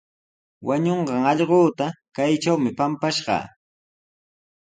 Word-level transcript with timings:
Wañunqan 0.67 1.21
allquuta 1.31 1.85
kaytrawmi 2.15 2.69
pampashqaa. 2.77 3.45